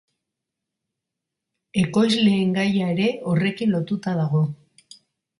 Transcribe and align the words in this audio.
Ekoizleen 1.81 2.55
gaia 2.55 2.87
ere 2.93 3.05
horrekin 3.33 3.75
lotuta 3.75 4.15
dago. 4.21 4.41